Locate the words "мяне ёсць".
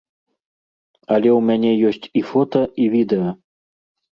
1.49-2.09